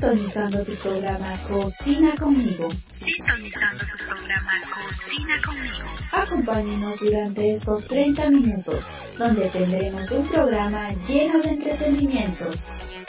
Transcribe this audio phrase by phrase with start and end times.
[0.00, 2.70] Sintonizando tu programa Cocina conmigo.
[3.04, 5.84] Sintonizando tu programa Cocina conmigo.
[6.10, 8.82] Acompáñenos durante estos 30 minutos,
[9.18, 12.56] donde tendremos un programa lleno de entretenimientos.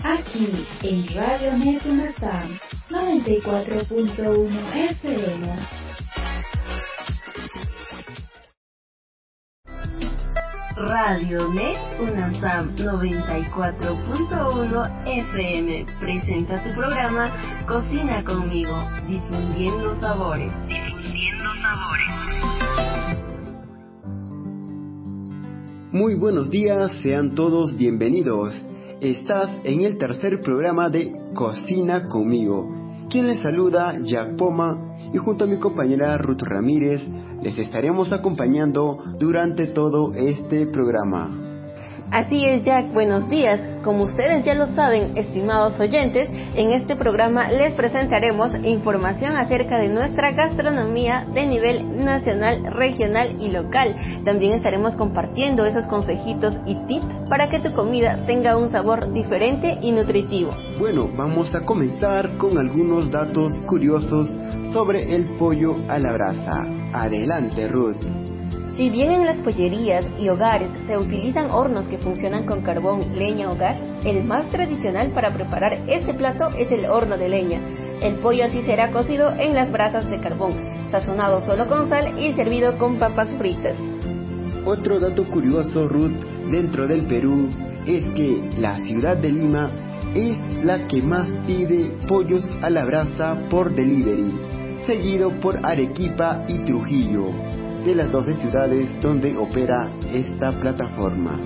[0.04, 5.91] Aquí en Radio Net 94.1 FM.
[10.81, 17.31] Radio Net UNASAM 94.1 FM presenta tu programa
[17.67, 18.73] Cocina conmigo,
[19.07, 20.52] difundiendo sabores.
[20.67, 22.07] Difundiendo sabores.
[25.91, 28.60] Muy buenos días, sean todos bienvenidos.
[29.01, 35.46] Estás en el tercer programa de Cocina conmigo quien les saluda, Jack Poma, y junto
[35.46, 37.02] a mi compañera Ruth Ramírez,
[37.41, 41.51] les estaremos acompañando durante todo este programa.
[42.12, 43.62] Así es, Jack, buenos días.
[43.85, 49.87] Como ustedes ya lo saben, estimados oyentes, en este programa les presentaremos información acerca de
[49.87, 53.95] nuestra gastronomía de nivel nacional, regional y local.
[54.26, 59.77] También estaremos compartiendo esos consejitos y tips para que tu comida tenga un sabor diferente
[59.82, 60.51] y nutritivo.
[60.79, 64.29] Bueno, vamos a comenzar con algunos datos curiosos
[64.73, 66.67] sobre el pollo a la brasa.
[66.91, 68.21] Adelante, Ruth.
[68.75, 73.52] Si bien en las pollerías y hogares se utilizan hornos que funcionan con carbón, leña
[73.52, 77.59] o gas, el más tradicional para preparar este plato es el horno de leña.
[78.02, 80.53] El pollo así será cocido en las brasas de carbón,
[80.90, 83.75] sazonado solo con sal y servido con papas fritas.
[84.63, 87.50] Otro dato curioso, Ruth, dentro del Perú
[87.85, 89.69] es que la ciudad de Lima
[90.16, 94.31] es la que más pide pollos a la brasa por delivery,
[94.85, 101.40] seguido por Arequipa y Trujillo de las 12 ciudades donde opera esta plataforma.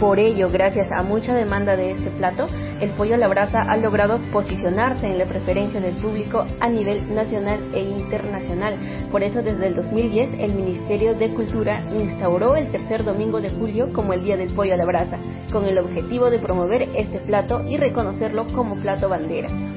[0.00, 2.46] Por ello, gracias a mucha demanda de este plato,
[2.80, 7.12] el pollo a la brasa ha logrado posicionarse en la preferencia del público a nivel
[7.12, 8.78] nacional e internacional.
[9.10, 13.92] Por eso, desde el 2010, el Ministerio de Cultura instauró el tercer domingo de julio
[13.92, 15.18] como el Día del Pollo a la Brasa,
[15.50, 19.67] con el objetivo de promover este plato y reconocerlo como plato bandera.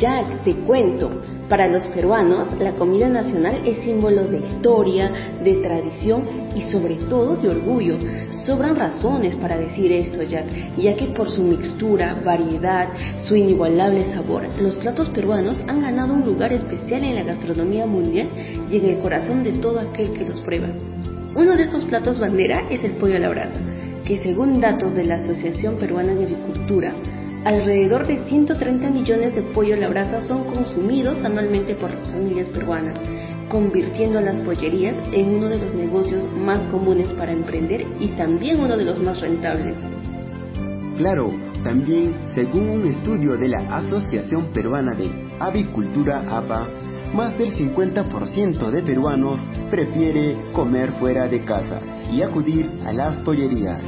[0.00, 1.10] Jack, te cuento,
[1.50, 5.12] para los peruanos la comida nacional es símbolo de historia,
[5.44, 6.24] de tradición
[6.56, 7.98] y sobre todo de orgullo.
[8.46, 10.46] Sobran razones para decir esto, Jack,
[10.78, 12.88] ya que por su mixtura, variedad,
[13.28, 18.30] su inigualable sabor, los platos peruanos han ganado un lugar especial en la gastronomía mundial
[18.70, 20.68] y en el corazón de todo aquel que los prueba.
[21.34, 23.58] Uno de estos platos bandera es el pollo a la brasa,
[24.06, 26.94] que según datos de la Asociación Peruana de Agricultura,
[27.44, 32.48] Alrededor de 130 millones de pollo a la brasa son consumidos anualmente por las familias
[32.48, 32.98] peruanas,
[33.48, 38.60] convirtiendo a las pollerías en uno de los negocios más comunes para emprender y también
[38.60, 39.74] uno de los más rentables.
[40.98, 41.32] Claro,
[41.64, 46.68] también según un estudio de la Asociación Peruana de Avicultura APA,
[47.14, 49.40] más del 50% de peruanos
[49.70, 51.80] prefiere comer fuera de casa
[52.12, 53.82] y acudir a las pollerías.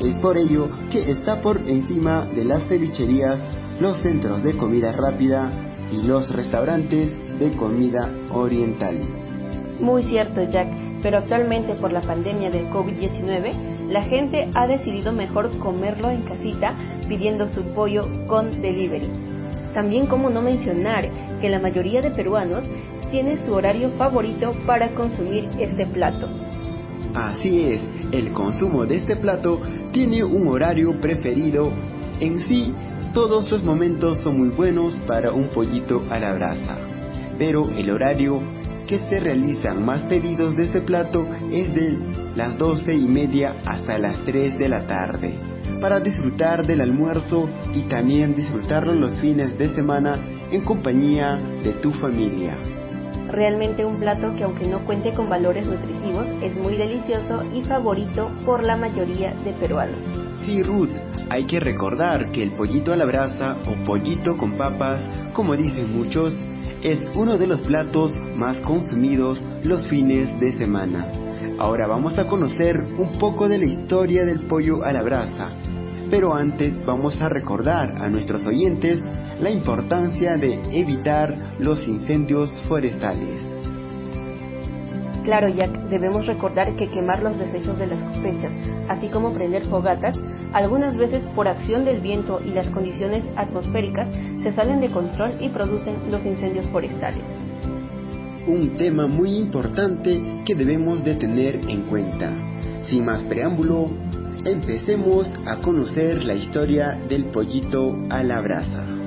[0.00, 3.38] Es por ello que está por encima de las cevicherías,
[3.80, 5.50] los centros de comida rápida
[5.90, 9.00] y los restaurantes de comida oriental.
[9.80, 10.68] Muy cierto, Jack,
[11.02, 16.74] pero actualmente por la pandemia del COVID-19, la gente ha decidido mejor comerlo en casita
[17.08, 19.08] pidiendo su pollo con delivery.
[19.74, 21.08] También como no mencionar
[21.40, 22.64] que la mayoría de peruanos
[23.10, 26.28] tiene su horario favorito para consumir este plato.
[27.14, 27.80] Así es,
[28.12, 29.60] el consumo de este plato
[29.98, 31.72] tiene un horario preferido.
[32.20, 32.72] En sí,
[33.12, 36.76] todos sus momentos son muy buenos para un pollito a la brasa.
[37.36, 38.40] Pero el horario
[38.86, 41.98] que se realizan más pedidos de este plato es de
[42.36, 45.34] las 12 y media hasta las 3 de la tarde,
[45.80, 50.14] para disfrutar del almuerzo y también disfrutarlo los fines de semana
[50.52, 52.56] en compañía de tu familia.
[53.30, 58.30] Realmente un plato que aunque no cuente con valores nutritivos, es muy delicioso y favorito
[58.46, 60.02] por la mayoría de peruanos.
[60.46, 60.90] Sí, Ruth,
[61.30, 65.00] hay que recordar que el pollito a la brasa o pollito con papas,
[65.34, 66.34] como dicen muchos,
[66.82, 71.12] es uno de los platos más consumidos los fines de semana.
[71.58, 75.54] Ahora vamos a conocer un poco de la historia del pollo a la brasa.
[76.08, 79.02] Pero antes vamos a recordar a nuestros oyentes
[79.40, 83.46] la importancia de evitar los incendios forestales.
[85.24, 88.52] Claro, Jack, debemos recordar que quemar los desechos de las cosechas,
[88.88, 90.18] así como prender fogatas,
[90.52, 94.08] algunas veces por acción del viento y las condiciones atmosféricas,
[94.42, 97.22] se salen de control y producen los incendios forestales.
[98.46, 102.34] Un tema muy importante que debemos de tener en cuenta.
[102.84, 103.90] Sin más preámbulo,
[104.44, 108.97] Empecemos a conocer la historia del pollito a la brasa.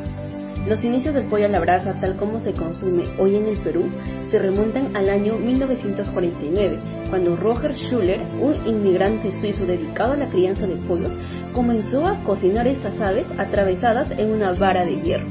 [0.67, 3.89] Los inicios del pollo a la brasa, tal como se consume hoy en el Perú,
[4.29, 6.77] se remontan al año 1949,
[7.09, 11.11] cuando Roger Schuller, un inmigrante suizo dedicado a la crianza de pollos,
[11.55, 15.27] comenzó a cocinar estas aves atravesadas en una vara de hierro,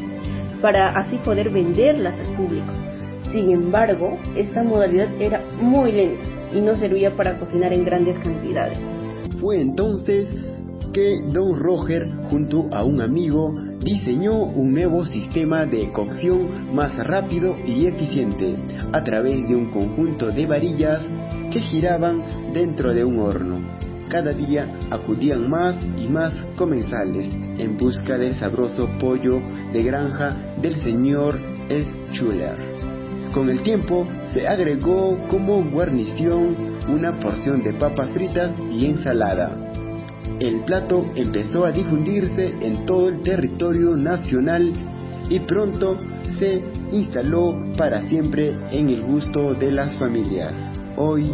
[0.61, 2.73] para así poder venderlas al público.
[3.31, 8.79] Sin embargo, esta modalidad era muy lenta y no servía para cocinar en grandes cantidades.
[9.41, 10.29] Fue entonces
[10.93, 17.56] que Don Roger, junto a un amigo, diseñó un nuevo sistema de cocción más rápido
[17.65, 18.56] y eficiente
[18.93, 21.05] a través de un conjunto de varillas
[21.50, 23.61] que giraban dentro de un horno.
[24.09, 29.41] Cada día acudían más y más comensales en busca del sabroso pollo
[29.73, 31.38] de granja del señor
[32.12, 32.71] Schuller.
[33.33, 36.56] Con el tiempo se agregó como guarnición
[36.88, 39.70] una porción de papas fritas y ensalada.
[40.41, 44.73] El plato empezó a difundirse en todo el territorio nacional
[45.29, 45.99] y pronto
[46.39, 50.55] se instaló para siempre en el gusto de las familias.
[50.97, 51.27] Hoy,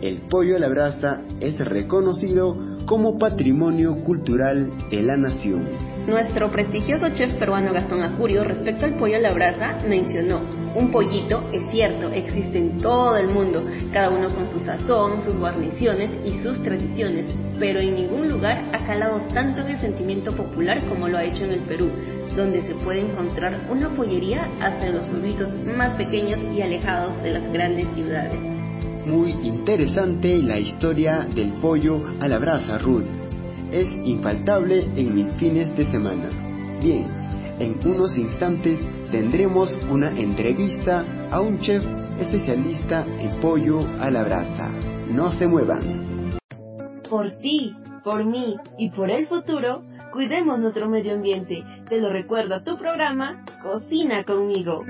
[0.00, 2.56] el pollo a la brasa es reconocido
[2.86, 5.68] como patrimonio cultural de la nación.
[6.06, 11.48] Nuestro prestigioso chef peruano Gastón Acurio, respecto al pollo a la brasa, mencionó un pollito,
[11.52, 16.38] es cierto, existe en todo el mundo, cada uno con su sazón, sus guarniciones y
[16.42, 17.26] sus tradiciones,
[17.58, 21.44] pero en ningún lugar ha calado tanto en el sentimiento popular como lo ha hecho
[21.44, 21.90] en el Perú,
[22.36, 27.32] donde se puede encontrar una pollería hasta en los pueblitos más pequeños y alejados de
[27.32, 28.38] las grandes ciudades.
[29.06, 33.04] Muy interesante la historia del pollo a la brasa, Ruth.
[33.70, 36.28] Es infaltable en mis fines de semana.
[36.80, 37.06] Bien,
[37.58, 38.78] en unos instantes
[39.10, 41.84] tendremos una entrevista a un chef
[42.18, 44.70] especialista en pollo a la brasa.
[45.10, 46.36] No se muevan.
[47.08, 51.64] Por ti, por mí y por el futuro, cuidemos nuestro medio ambiente.
[51.88, 54.82] Te lo recuerda tu programa Cocina conmigo.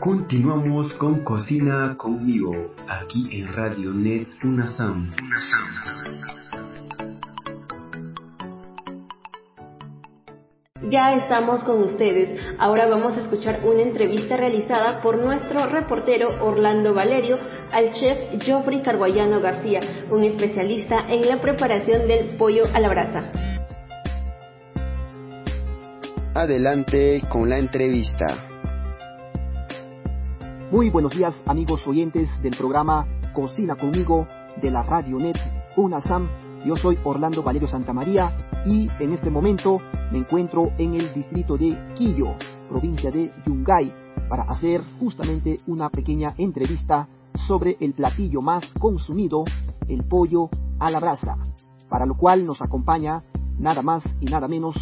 [0.00, 2.52] Continuamos con Cocina conmigo,
[2.88, 5.10] aquí en Radio Net UNASAM.
[10.82, 12.40] Ya estamos con ustedes.
[12.56, 17.36] Ahora vamos a escuchar una entrevista realizada por nuestro reportero Orlando Valerio
[17.72, 23.32] al chef Geoffrey Carguayano García, un especialista en la preparación del pollo a la brasa.
[26.34, 28.26] Adelante con la entrevista.
[30.70, 34.28] Muy buenos días amigos oyentes del programa Cocina conmigo
[34.62, 35.38] de la Radio Net
[35.76, 36.47] UNASAM.
[36.64, 41.76] Yo soy Orlando Valerio Santamaría y en este momento me encuentro en el distrito de
[41.94, 42.34] Quillo,
[42.68, 43.92] provincia de Yungay,
[44.28, 47.08] para hacer justamente una pequeña entrevista
[47.46, 49.44] sobre el platillo más consumido,
[49.86, 50.50] el pollo
[50.80, 51.36] a la brasa,
[51.88, 53.22] para lo cual nos acompaña
[53.58, 54.74] nada más y nada menos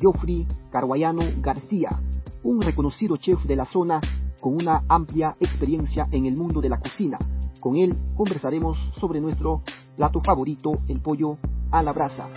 [0.00, 2.00] Geoffrey Carguayano García,
[2.44, 4.00] un reconocido chef de la zona
[4.40, 7.18] con una amplia experiencia en el mundo de la cocina.
[7.60, 9.62] Con él conversaremos sobre nuestro
[9.96, 11.38] plato favorito, el pollo
[11.70, 12.28] a la brasa.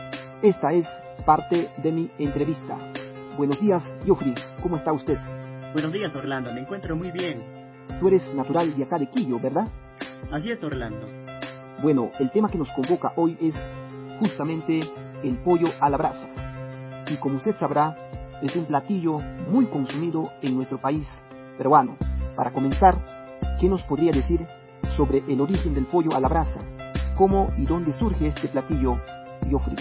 [0.42, 0.88] Esta es
[1.26, 2.78] parte de mi entrevista.
[3.38, 4.34] Buenos días, Geoffrey,
[4.64, 5.18] ¿cómo está usted?
[5.74, 7.44] Buenos días, Orlando, me encuentro muy bien.
[8.00, 9.68] Tú eres natural de acá de Quillo, ¿verdad?
[10.32, 11.06] Así es, Orlando.
[11.82, 13.56] Bueno, el tema que nos convoca hoy es
[14.20, 14.82] justamente
[15.24, 16.28] el pollo a la brasa.
[17.10, 17.96] Y como usted sabrá,
[18.42, 21.08] es un platillo muy consumido en nuestro país
[21.58, 21.98] peruano.
[22.36, 24.48] Para comenzar, ¿qué nos podría decir
[24.96, 26.62] sobre el origen del pollo a la brasa?
[27.18, 28.98] ¿Cómo y dónde surge este platillo,
[29.48, 29.76] Geoffrey?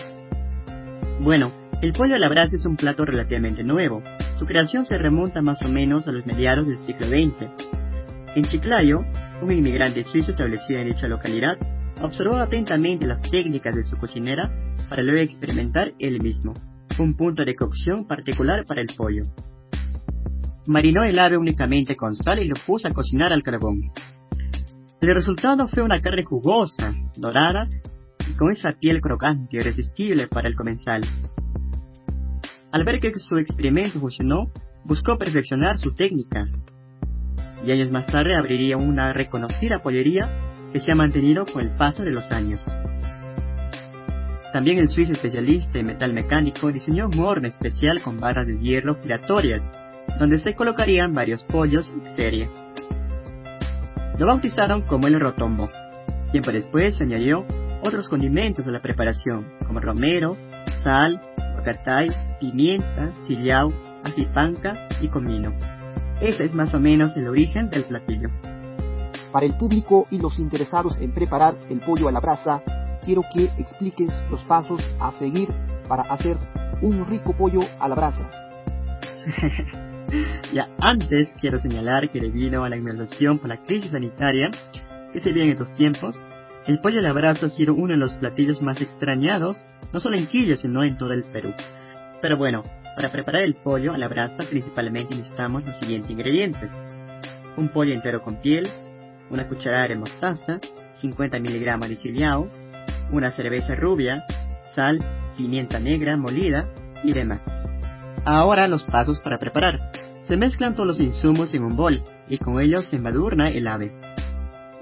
[1.20, 1.50] Bueno,
[1.82, 4.02] el pollo a la brasa es un plato relativamente nuevo.
[4.36, 7.46] Su creación se remonta más o menos a los mediados del siglo XX.
[8.34, 9.00] En Chiclayo,
[9.42, 11.58] un inmigrante suizo establecido en dicha localidad
[12.00, 14.50] observó atentamente las técnicas de su cocinera
[14.88, 16.54] para luego experimentar él mismo
[16.98, 19.24] un punto de cocción particular para el pollo.
[20.66, 23.92] Marinó el ave únicamente con sal y lo puso a cocinar al carbón.
[25.00, 27.68] El resultado fue una carne jugosa, dorada
[28.36, 31.02] con esa piel crocante y irresistible para el comensal.
[32.72, 34.50] Al ver que su experimento funcionó,
[34.84, 36.48] buscó perfeccionar su técnica.
[37.64, 42.02] Y años más tarde abriría una reconocida pollería que se ha mantenido con el paso
[42.02, 42.60] de los años.
[44.52, 48.96] También el suizo especialista en metal mecánico diseñó un horno especial con barras de hierro
[49.00, 49.70] giratorias,
[50.18, 52.50] donde se colocarían varios pollos y serie.
[54.18, 55.70] Lo bautizaron como el rotombo.
[56.32, 57.44] Tiempo después se añadió
[57.84, 60.36] otros condimentos a la preparación, como romero,
[60.82, 61.20] sal,
[61.56, 62.08] bacatay,
[62.40, 63.72] pimienta, sillao,
[64.02, 65.52] ajipanca y comino.
[66.20, 68.28] Ese es más o menos el origen del platillo.
[69.30, 72.60] Para el público y los interesados en preparar el pollo a la brasa,
[73.04, 75.48] quiero que expliques los pasos a seguir
[75.86, 76.36] para hacer
[76.82, 78.28] un rico pollo a la brasa.
[80.52, 84.50] ya antes quiero señalar que debido a la inundación por la crisis sanitaria
[85.12, 86.18] que se vive en estos tiempos,
[86.66, 89.56] el pollo a la brasa ha sido uno de los platillos más extrañados,
[89.92, 91.54] no solo en Quillo, sino en todo el Perú.
[92.20, 92.64] Pero bueno,
[92.96, 96.70] para preparar el pollo a la brasa principalmente necesitamos los siguientes ingredientes.
[97.56, 98.68] Un pollo entero con piel,
[99.30, 100.60] una cucharada de mostaza,
[101.00, 102.50] 50 miligramos de ciliao,
[103.12, 104.24] una cerveza rubia,
[104.74, 104.98] sal,
[105.36, 106.68] pimienta negra molida
[107.04, 107.67] y demás.
[108.30, 109.90] Ahora los pasos para preparar.
[110.24, 113.90] Se mezclan todos los insumos en un bol y con ellos se embadurna el ave.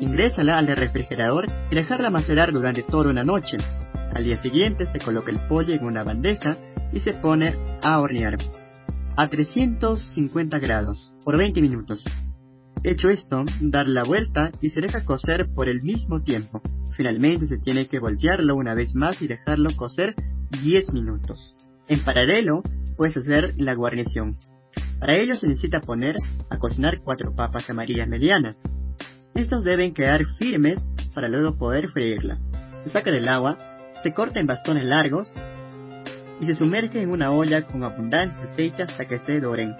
[0.00, 3.58] Ingrésala al refrigerador y dejarla macerar durante toda una noche.
[4.12, 6.56] Al día siguiente se coloca el pollo en una bandeja
[6.92, 8.36] y se pone a hornear
[9.16, 12.04] a 350 grados por 20 minutos.
[12.82, 16.62] Hecho esto, dar la vuelta y se deja cocer por el mismo tiempo.
[16.96, 20.16] Finalmente se tiene que voltearlo una vez más y dejarlo cocer
[20.64, 21.54] 10 minutos.
[21.86, 22.64] En paralelo,
[22.96, 24.38] puedes hacer la guarnición.
[24.98, 26.16] Para ello se necesita poner
[26.48, 28.56] a cocinar cuatro papas amarillas medianas.
[29.34, 30.82] Estas deben quedar firmes
[31.14, 32.40] para luego poder freírlas.
[32.84, 33.58] Se saca del agua,
[34.02, 35.30] se corta en bastones largos
[36.40, 39.74] y se sumerge en una olla con abundante aceite hasta que se doren.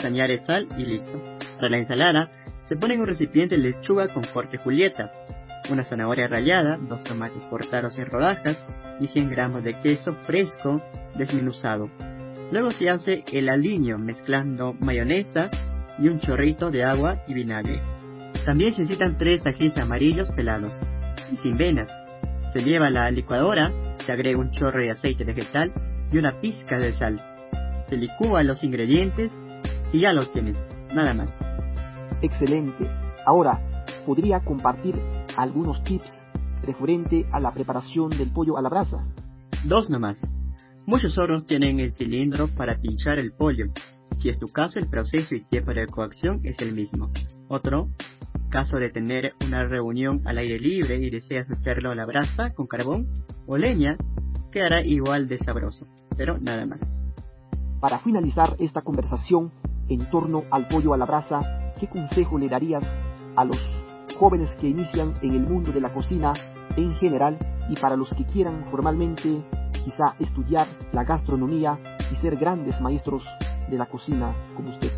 [0.00, 1.22] Se añade sal y listo.
[1.56, 2.30] Para la ensalada,
[2.68, 5.12] se pone en un recipiente lechuga con corte julieta,
[5.70, 8.58] una zanahoria rallada, dos tomates cortados en rodajas
[9.00, 10.82] y 100 gramos de queso fresco
[11.16, 11.90] desmenuzado.
[12.52, 15.50] Luego se hace el aliño mezclando mayonesa
[15.98, 17.82] y un chorrito de agua y vinagre.
[18.44, 20.72] También se necesitan tres ajís amarillos pelados
[21.32, 21.88] y sin venas.
[22.52, 23.72] Se lleva a la licuadora,
[24.04, 25.72] se agrega un chorro de aceite vegetal
[26.12, 27.20] y una pizca de sal.
[27.88, 29.32] Se licúan los ingredientes
[29.92, 30.56] y ya los tienes,
[30.94, 31.30] nada más.
[32.22, 32.88] Excelente.
[33.26, 33.60] Ahora,
[34.06, 34.94] ¿podría compartir
[35.36, 36.12] algunos tips
[36.62, 39.04] referente a la preparación del pollo a la brasa?
[39.64, 40.18] Dos nomás.
[40.86, 43.66] Muchos hornos tienen el cilindro para pinchar el pollo.
[44.18, 47.10] Si es tu caso, el proceso y tiempo de cocción es el mismo.
[47.48, 47.88] Otro,
[48.50, 52.68] caso de tener una reunión al aire libre y deseas hacerlo a la brasa con
[52.68, 53.08] carbón
[53.48, 53.96] o leña,
[54.52, 56.80] quedará igual de sabroso, pero nada más.
[57.80, 59.50] Para finalizar esta conversación
[59.88, 62.84] en torno al pollo a la brasa, ¿qué consejo le darías
[63.34, 63.58] a los
[64.16, 66.32] jóvenes que inician en el mundo de la cocina
[66.76, 67.36] en general
[67.68, 69.42] y para los que quieran formalmente
[69.86, 71.78] quizá estudiar la gastronomía
[72.10, 73.24] y ser grandes maestros
[73.70, 74.90] de la cocina como usted?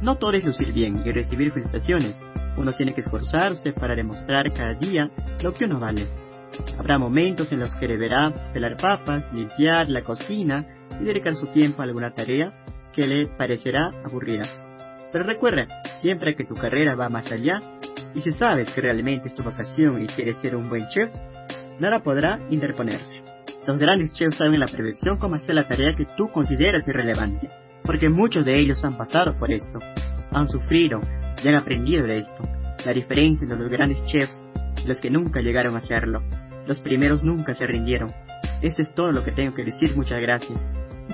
[0.00, 2.14] No todo es lucir bien y recibir felicitaciones.
[2.56, 5.10] Uno tiene que esforzarse para demostrar cada día
[5.42, 6.06] lo que uno vale.
[6.78, 10.66] Habrá momentos en los que deberá pelar papas, limpiar la cocina
[11.00, 12.52] y dedicar su tiempo a alguna tarea
[12.92, 14.44] que le parecerá aburrida.
[15.10, 15.66] Pero recuerda,
[16.00, 17.60] siempre que tu carrera va más allá,
[18.14, 21.10] y si sabes que realmente es tu vocación y quieres ser un buen chef,
[21.78, 23.21] nada podrá interponerse.
[23.66, 27.48] Los grandes chefs saben la perfección cómo hacer la tarea que tú consideras irrelevante,
[27.84, 29.78] porque muchos de ellos han pasado por esto,
[30.32, 31.00] han sufrido
[31.42, 32.42] y han aprendido de esto.
[32.84, 34.36] La diferencia entre los grandes chefs
[34.82, 36.22] y los que nunca llegaron a hacerlo.
[36.66, 38.12] Los primeros nunca se rindieron.
[38.62, 39.96] Esto es todo lo que tengo que decir.
[39.96, 40.60] Muchas gracias.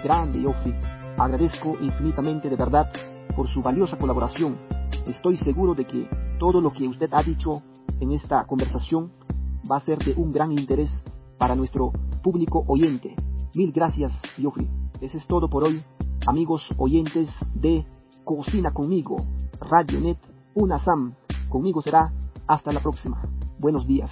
[0.03, 0.75] Grande, Yofi.
[1.19, 2.91] Agradezco infinitamente de verdad
[3.37, 4.57] por su valiosa colaboración.
[5.07, 7.63] Estoy seguro de que todo lo que usted ha dicho
[8.01, 9.13] en esta conversación
[9.71, 10.91] va a ser de un gran interés
[11.39, 13.15] para nuestro público oyente.
[13.55, 14.69] Mil gracias, Joffrey.
[15.01, 15.83] Eso es todo por hoy,
[16.27, 17.85] amigos oyentes de
[18.25, 19.17] Cocina conmigo,
[19.61, 20.19] Radionet,
[20.55, 21.15] UNASAM.
[21.49, 22.13] Conmigo será
[22.47, 23.23] hasta la próxima.
[23.59, 24.11] Buenos días.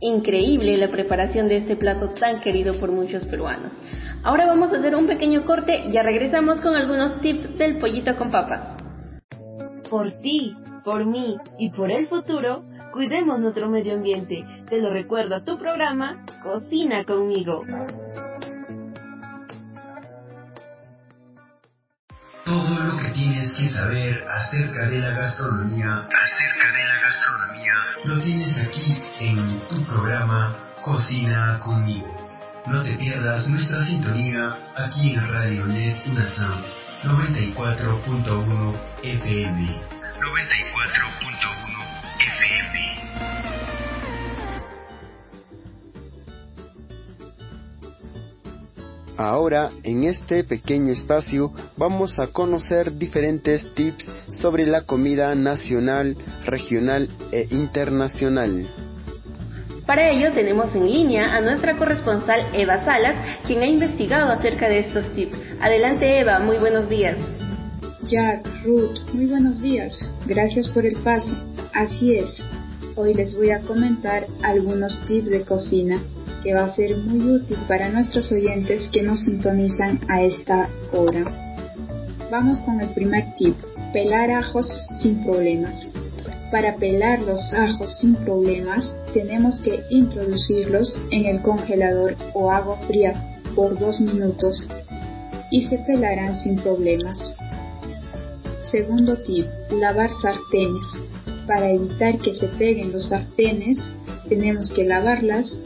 [0.00, 3.72] Increíble la preparación de este plato tan querido por muchos peruanos.
[4.22, 8.16] Ahora vamos a hacer un pequeño corte y ya regresamos con algunos tips del pollito
[8.16, 8.76] con papas.
[9.90, 10.54] Por ti,
[10.84, 14.44] por mí y por el futuro, cuidemos nuestro medio ambiente.
[14.68, 17.62] Te lo recuerda tu programa Cocina conmigo.
[22.46, 28.20] Todo lo que tienes que saber acerca de la gastronomía, acerca de la gastronomía, lo
[28.20, 32.08] tienes aquí en tu programa Cocina conmigo.
[32.66, 36.62] No te pierdas nuestra sintonía aquí en Radio Net UNASAM
[37.04, 39.80] 94.1 FM.
[40.20, 41.39] 94.1
[49.20, 54.06] Ahora, en este pequeño espacio, vamos a conocer diferentes tips
[54.40, 58.66] sobre la comida nacional, regional e internacional.
[59.84, 64.78] Para ello tenemos en línea a nuestra corresponsal Eva Salas, quien ha investigado acerca de
[64.78, 65.36] estos tips.
[65.60, 67.18] Adelante Eva, muy buenos días.
[68.04, 70.00] Jack, Ruth, muy buenos días.
[70.24, 71.28] Gracias por el pase.
[71.74, 72.42] Así es.
[72.96, 76.00] hoy les voy a comentar algunos tips de cocina
[76.42, 81.24] que va a ser muy útil para nuestros oyentes que nos sintonizan a esta hora.
[82.30, 83.54] Vamos con el primer tip,
[83.92, 84.68] pelar ajos
[85.02, 85.92] sin problemas.
[86.50, 93.40] Para pelar los ajos sin problemas tenemos que introducirlos en el congelador o agua fría
[93.54, 94.68] por dos minutos
[95.50, 97.36] y se pelarán sin problemas.
[98.70, 100.86] Segundo tip, lavar sartenes.
[101.46, 103.78] Para evitar que se peguen los sartenes,
[104.28, 105.58] tenemos que lavarlas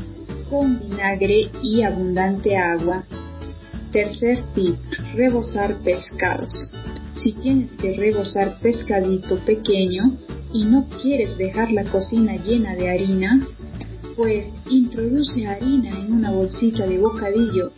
[0.55, 3.03] con vinagre y abundante agua.
[3.91, 4.77] Tercer tip,
[5.13, 6.73] rebozar pescados.
[7.21, 10.13] Si tienes que rebozar pescadito pequeño
[10.53, 13.45] y no quieres dejar la cocina llena de harina,
[14.17, 17.73] pues introduce harina en una bolsita de bocadillo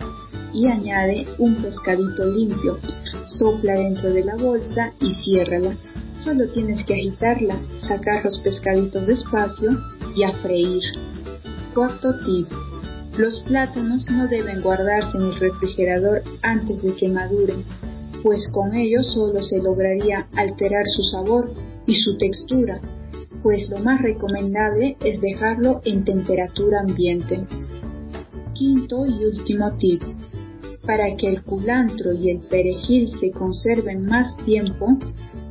[0.53, 2.79] y añade un pescadito limpio.
[3.25, 5.79] Sopla dentro de la bolsa y ciérrala.
[6.23, 9.71] Solo tienes que agitarla, sacar los pescaditos despacio
[10.15, 10.83] y a freír.
[11.73, 12.66] Cuarto tip.
[13.17, 17.65] Los plátanos no deben guardarse en el refrigerador antes de que maduren,
[18.23, 21.51] pues con ello solo se lograría alterar su sabor
[21.87, 22.79] y su textura,
[23.43, 27.41] pues lo más recomendable es dejarlo en temperatura ambiente.
[28.53, 30.03] Quinto y último tip.
[30.85, 34.99] Para que el culantro y el perejil se conserven más tiempo,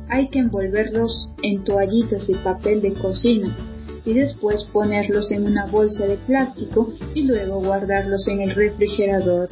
[0.08, 3.56] hay que envolverlos en toallitas de papel de cocina
[4.06, 9.48] y después ponerlos en una bolsa de plástico y luego guardarlos en el refrigerador.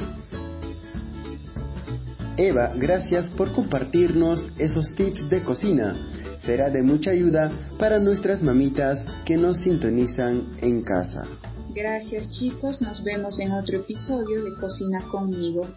[2.37, 5.95] Eva, gracias por compartirnos esos tips de cocina.
[6.45, 11.25] Será de mucha ayuda para nuestras mamitas que nos sintonizan en casa.
[11.73, 15.67] Gracias chicos, nos vemos en otro episodio de Cocina conmigo.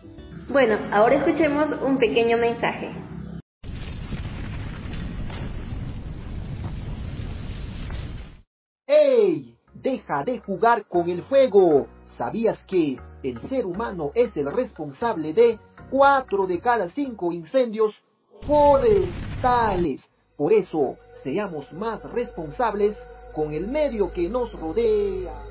[0.49, 3.08] Bueno, ahora escuchemos un pequeño mensaje.
[10.09, 11.87] De jugar con el fuego.
[12.17, 15.59] ¿Sabías que el ser humano es el responsable de
[15.91, 17.95] cuatro de cada cinco incendios
[18.47, 20.01] forestales?
[20.35, 22.97] Por eso, seamos más responsables
[23.35, 25.43] con el medio que nos rodea.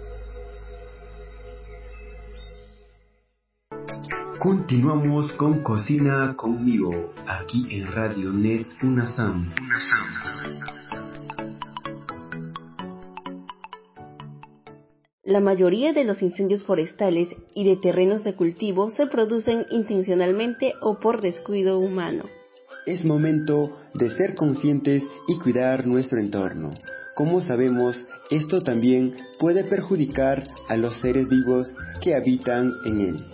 [4.39, 9.53] Continuamos con Cocina conmigo, aquí en Radio Net Unasam.
[15.27, 21.01] La mayoría de los incendios forestales y de terrenos de cultivo se producen intencionalmente o
[21.01, 22.23] por descuido humano.
[22.85, 26.69] Es momento de ser conscientes y cuidar nuestro entorno.
[27.13, 27.99] Como sabemos,
[28.31, 31.67] esto también puede perjudicar a los seres vivos
[32.01, 33.25] que habitan en él.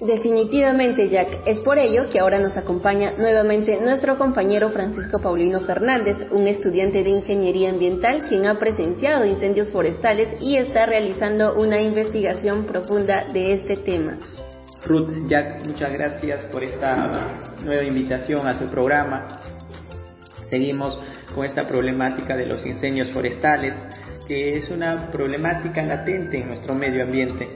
[0.00, 1.42] Definitivamente, Jack.
[1.44, 7.02] Es por ello que ahora nos acompaña nuevamente nuestro compañero Francisco Paulino Fernández, un estudiante
[7.02, 13.54] de Ingeniería Ambiental quien ha presenciado incendios forestales y está realizando una investigación profunda de
[13.54, 14.18] este tema.
[14.86, 19.26] Ruth, Jack, muchas gracias por esta nueva invitación a su programa.
[20.48, 20.96] Seguimos
[21.34, 23.74] con esta problemática de los incendios forestales,
[24.28, 27.48] que es una problemática latente en nuestro medio ambiente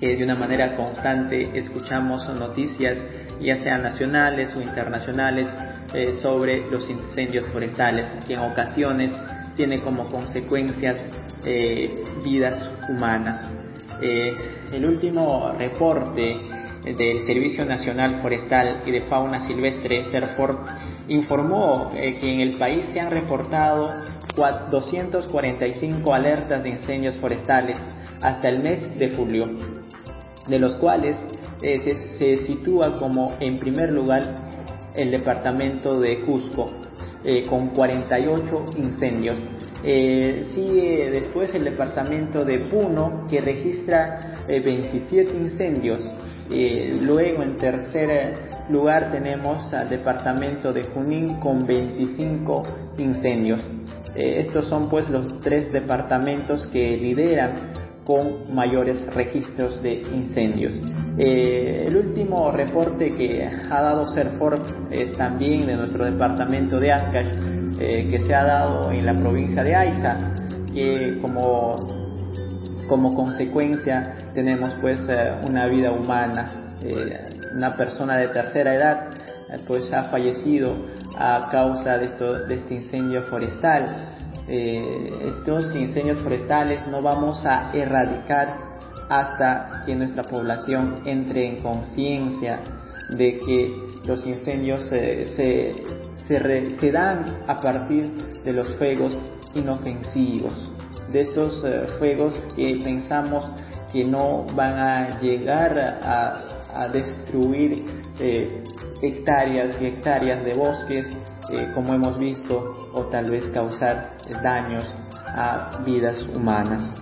[0.00, 2.98] que de una manera constante escuchamos noticias,
[3.40, 5.48] ya sean nacionales o internacionales,
[5.94, 9.12] eh, sobre los incendios forestales, que en ocasiones
[9.56, 10.96] tiene como consecuencias
[11.44, 13.50] eh, vidas humanas.
[14.02, 14.34] Eh,
[14.72, 16.36] el último reporte
[16.84, 20.66] del Servicio Nacional Forestal y de Fauna Silvestre, CERFOR,
[21.08, 23.88] informó que en el país se han reportado
[24.70, 27.78] 245 alertas de incendios forestales
[28.20, 29.46] hasta el mes de julio
[30.48, 31.16] de los cuales
[31.62, 34.36] eh, se, sitúa como en primer lugar
[34.94, 36.70] el departamento de Cusco,
[37.24, 39.36] eh, con 48 incendios.
[39.82, 46.02] Eh, sigue después el departamento de Puno, que registra 27 incendios.
[46.48, 48.34] luego, en tercer
[48.70, 52.64] lugar, tenemos al departamento de Junín con 25
[52.98, 53.60] incendios.
[54.14, 60.74] estos son pues los tres departamentos que lideran con mayores registros de incendios.
[61.18, 64.58] Eh, el último reporte que ha dado CERFOR
[64.90, 67.26] es también de nuestro departamento de Ancash,
[67.80, 70.34] eh, que se ha dado en la provincia de Aija,
[70.72, 71.74] que como,
[72.88, 76.76] como consecuencia tenemos pues eh, una vida humana,
[77.56, 79.08] una persona de tercera edad
[79.66, 80.76] pues ha fallecido
[81.18, 82.08] a causa de,
[82.46, 84.15] de este incendio forestal
[84.48, 88.66] eh, estos incendios forestales no vamos a erradicar
[89.08, 92.60] hasta que nuestra población entre en conciencia
[93.10, 95.72] de que los incendios se,
[96.26, 98.06] se, dan a partir
[98.44, 99.16] de los fuegos
[99.54, 100.72] inofensivos,
[101.12, 103.48] de esos eh, fuegos que pensamos
[103.92, 106.52] que no van a llegar a,
[106.92, 107.86] destruir
[108.20, 108.62] eh,
[109.00, 111.06] hectáreas y hectáreas de bosques,
[111.50, 114.84] eh, como hemos visto, o tal vez causar daños
[115.26, 116.94] a vidas humanas.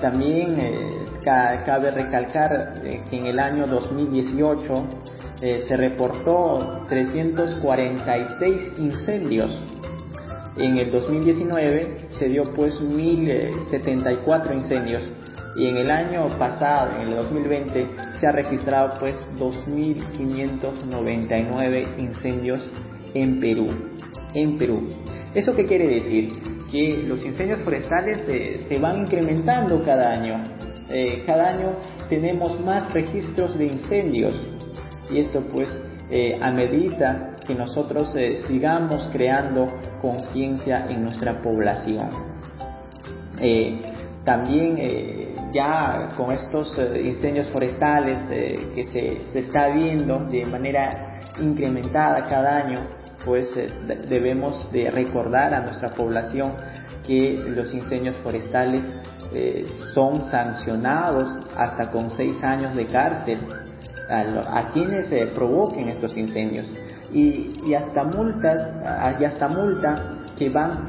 [0.00, 0.56] también
[1.24, 2.74] cabe recalcar
[3.10, 4.86] que en el año 2018
[5.40, 9.62] eh, se reportó 346 incendios.
[10.56, 15.04] En el 2019 se dio pues 1074 incendios
[15.54, 17.88] y en el año pasado, en el 2020,
[18.20, 22.68] se ha registrado pues 2599 incendios
[23.14, 23.68] en Perú.
[24.34, 24.88] En Perú.
[25.34, 26.32] ¿Eso qué quiere decir?
[26.70, 28.26] Que los incendios forestales
[28.68, 30.44] se van incrementando cada año.
[30.90, 31.76] Eh, cada año
[32.08, 34.46] tenemos más registros de incendios
[35.10, 35.68] y esto pues
[36.10, 39.66] eh, a medida que nosotros eh, sigamos creando
[40.00, 42.08] conciencia en nuestra población.
[43.40, 43.82] Eh,
[44.24, 44.76] también
[45.52, 48.84] ya con estos incendios forestales que
[49.32, 52.80] se, está viendo de manera incrementada cada año,
[53.24, 53.52] pues
[54.08, 56.54] debemos de recordar a nuestra población
[57.06, 58.82] que los incendios forestales
[59.94, 63.38] son sancionados hasta con seis años de cárcel
[64.08, 66.72] a, quienes provoquen estos incendios
[67.12, 68.70] y, hasta multas
[69.20, 70.86] y hasta multa que van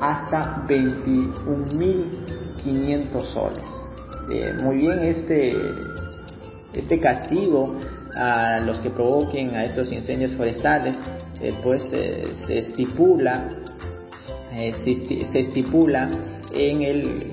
[0.00, 3.64] hasta 21.500 soles.
[4.30, 5.52] Eh, muy bien, este,
[6.72, 7.76] este castigo
[8.14, 10.94] a los que provoquen a estos incendios forestales,
[11.40, 13.48] eh, pues eh, se estipula,
[14.52, 16.10] se, se, estipula
[16.52, 17.32] en el,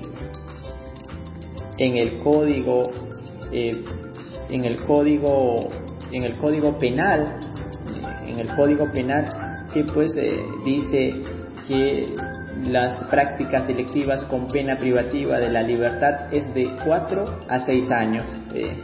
[1.78, 2.90] en el código
[3.52, 5.68] en el código
[6.12, 7.40] en el código penal
[8.26, 11.22] en el código penal que pues eh, dice
[11.66, 12.06] que
[12.64, 18.26] las prácticas delictivas con pena privativa de la libertad es de 4 a 6 años
[18.54, 18.76] eh,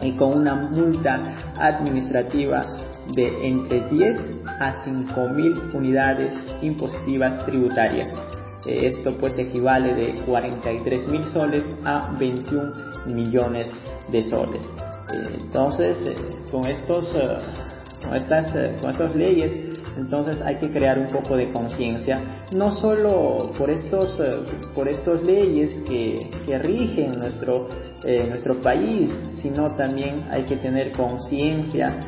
[0.00, 1.20] y con una multa
[1.58, 2.66] administrativa
[3.14, 8.08] de entre 10 a 5 mil unidades impositivas tributarias.
[8.66, 12.72] Eh, esto pues equivale de 43 mil soles a 21
[13.06, 13.68] millones
[14.10, 14.62] de soles.
[15.12, 15.98] Eh, entonces,
[16.50, 17.12] con estos,
[18.02, 23.52] con estas, con estas leyes, entonces hay que crear un poco de conciencia, no solo
[23.58, 24.20] por estos,
[24.74, 27.68] por estos leyes que, que rigen nuestro,
[28.28, 29.10] nuestro país,
[29.42, 31.98] sino también hay que tener conciencia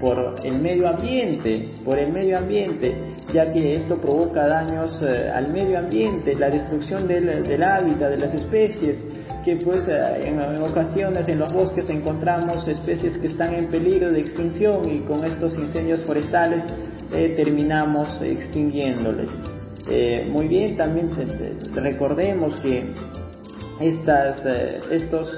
[0.00, 2.96] por el medio ambiente, por el medio ambiente,
[3.32, 8.16] ya que esto provoca daños eh, al medio ambiente, la destrucción del, del, hábitat de
[8.16, 9.02] las especies,
[9.48, 14.20] que pues eh, en, ocasiones en los bosques encontramos especies que están en peligro de
[14.20, 16.62] extinción y con estos incendios forestales
[17.14, 19.30] eh, terminamos extinguiéndoles.
[20.30, 21.08] muy bien, también
[21.74, 22.92] recordemos que
[23.80, 24.44] estas,
[24.90, 25.32] estos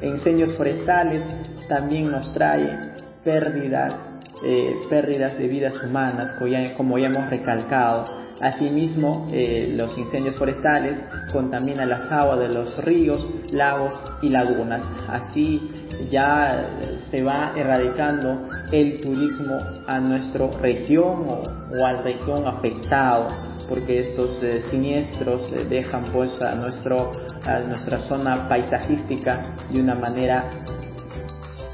[0.00, 1.24] incendios forestales
[1.68, 2.92] también nos traen
[3.24, 4.12] pérdidas
[4.44, 8.06] eh, pérdidas de vidas humanas, como ya, hemos recalcado.
[8.42, 11.00] Asimismo, eh, los incendios forestales
[11.30, 14.82] contaminan las aguas de los ríos, lagos y lagunas.
[15.08, 15.62] Así
[16.10, 16.66] ya
[17.08, 21.44] se va erradicando el turismo a nuestra región o,
[21.84, 23.28] a la región afectado
[23.68, 27.12] porque estos eh, siniestros dejan pues a, nuestro,
[27.44, 30.50] a nuestra zona paisajística de una manera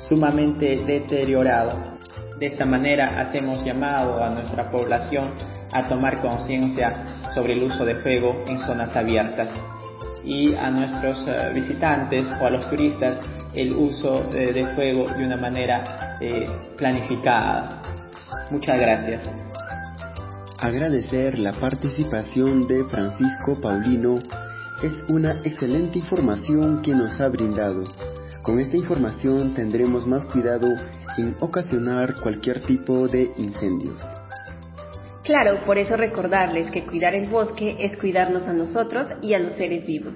[0.07, 1.94] sumamente deteriorada.
[2.38, 7.96] De esta manera hacemos llamado a nuestra población a tomar conciencia sobre el uso de
[7.96, 9.54] fuego en zonas abiertas
[10.24, 13.18] y a nuestros eh, visitantes o a los turistas
[13.54, 17.83] el uso eh, de fuego de una manera eh, planificada.
[18.50, 19.31] Muchas gracias.
[20.61, 24.18] Agradecer la participación de Francisco Paulino
[24.83, 27.85] es una excelente información que nos ha brindado.
[28.42, 30.68] Con esta información tendremos más cuidado
[31.16, 34.00] sin ocasionar cualquier tipo de incendios.
[35.29, 39.53] Claro, por eso recordarles que cuidar el bosque es cuidarnos a nosotros y a los
[39.57, 40.14] seres vivos.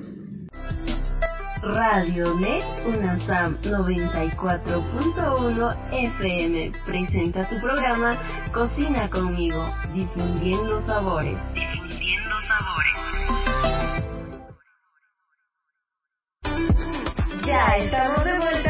[1.61, 8.19] Radio Net UNASAM 94.1 FM presenta tu programa
[8.55, 11.37] Cocina conmigo, difundiendo sabores.
[11.53, 12.95] Difundiendo sabores.
[17.47, 18.62] Ya estamos de vuelta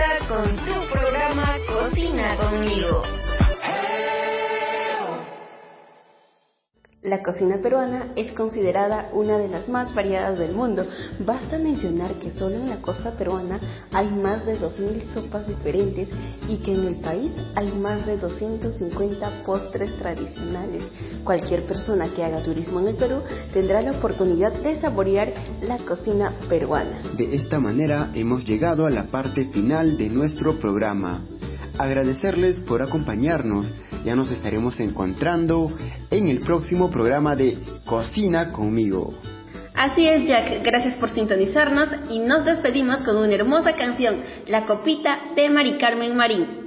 [7.02, 10.86] La cocina peruana es considerada una de las más variadas del mundo.
[11.26, 13.58] Basta mencionar que solo en la costa peruana
[13.90, 16.08] hay más de 2.000 sopas diferentes
[16.48, 20.84] y que en el país hay más de 250 postres tradicionales.
[21.24, 23.16] Cualquier persona que haga turismo en el Perú
[23.52, 27.02] tendrá la oportunidad de saborear la cocina peruana.
[27.16, 31.20] De esta manera hemos llegado a la parte final de nuestro programa.
[31.78, 33.66] Agradecerles por acompañarnos
[34.04, 35.70] ya nos estaremos encontrando
[36.10, 39.14] en el próximo programa de Cocina conmigo.
[39.74, 40.62] Así es, Jack.
[40.62, 46.14] Gracias por sintonizarnos y nos despedimos con una hermosa canción, La Copita de Mari Carmen
[46.14, 46.61] Marín.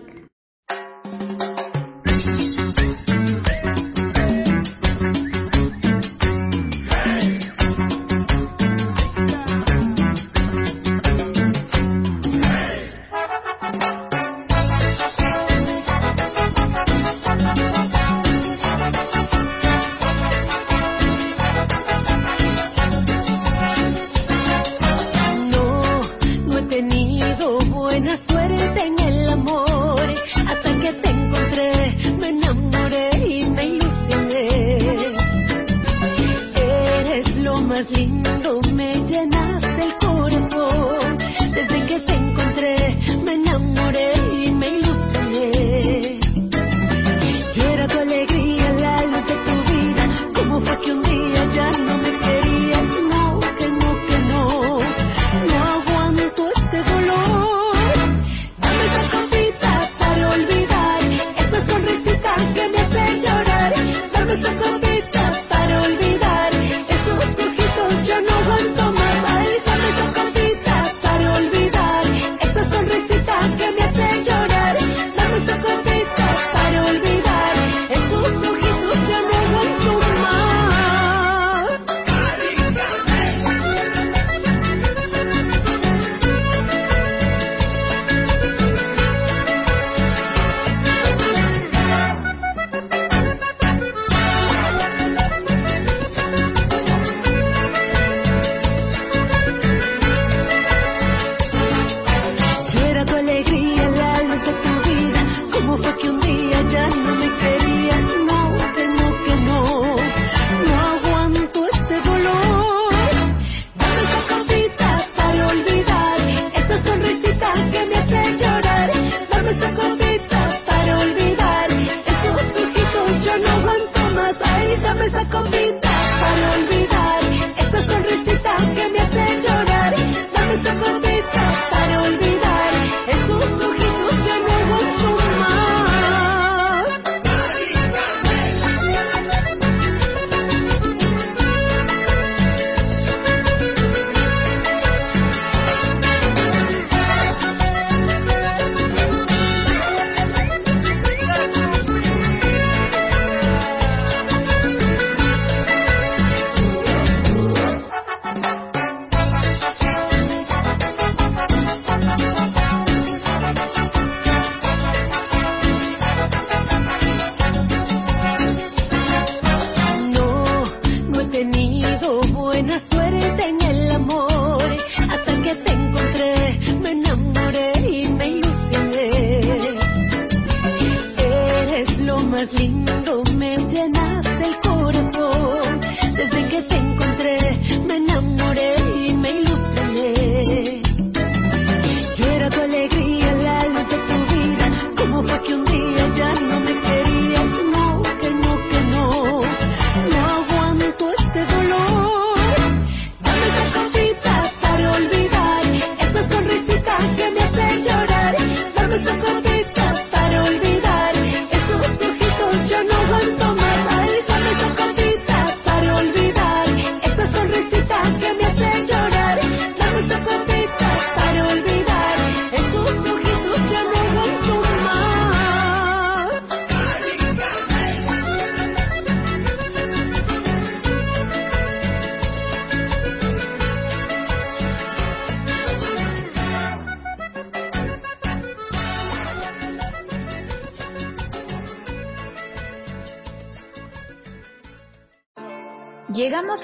[37.76, 39.45] más lindo me llena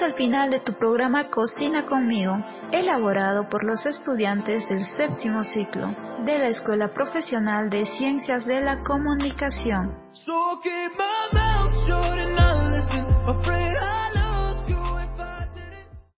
[0.02, 2.36] al final de tu programa Cocina conmigo,
[2.72, 8.82] elaborado por los estudiantes del séptimo ciclo de la Escuela Profesional de Ciencias de la
[8.82, 9.96] Comunicación.